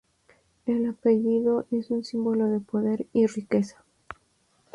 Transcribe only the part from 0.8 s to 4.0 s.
apellido es un símbolo de poder y riqueza.